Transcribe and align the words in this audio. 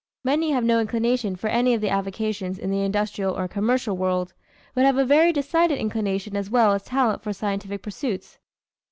Many 0.23 0.49
have 0.49 0.63
no 0.63 0.79
inclination 0.79 1.35
for 1.35 1.45
any 1.47 1.75
of 1.75 1.81
the 1.81 1.91
avocations 1.91 2.57
in 2.57 2.71
the 2.71 2.81
industrial 2.81 3.37
or 3.37 3.47
commercial 3.47 3.95
world, 3.95 4.33
but 4.73 4.83
have 4.83 4.97
a 4.97 5.05
very 5.05 5.31
decided 5.31 5.77
inclination 5.77 6.35
as 6.35 6.49
well 6.49 6.73
as 6.73 6.81
talent 6.81 7.21
for 7.21 7.33
scientific 7.33 7.83
pursuits. 7.83 8.39